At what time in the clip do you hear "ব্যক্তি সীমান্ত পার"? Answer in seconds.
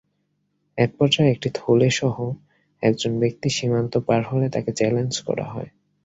3.19-4.21